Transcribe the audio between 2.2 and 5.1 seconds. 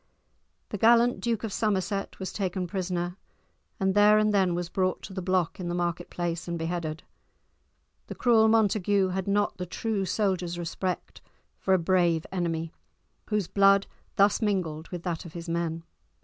taken prisoner, and there and then was brought